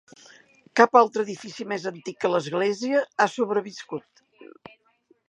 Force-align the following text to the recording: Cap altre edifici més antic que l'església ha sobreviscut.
Cap 0.79 0.97
altre 1.01 1.25
edifici 1.27 1.67
més 1.73 1.85
antic 1.91 2.17
que 2.23 2.31
l'església 2.37 3.03
ha 3.19 3.29
sobreviscut. 3.35 4.25